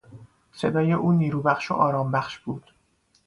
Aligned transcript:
صدای 0.51 0.93
او 0.93 1.11
نیروبخش 1.11 1.71
و 1.71 1.73
آرامبخش 1.73 2.39
بود. 2.39 2.71